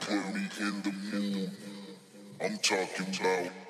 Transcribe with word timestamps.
put 0.00 0.34
me 0.34 0.48
in 0.60 0.82
the 0.82 0.92
mood. 1.12 1.50
I'm 2.40 2.58
talking 2.58 3.06
about. 3.20 3.65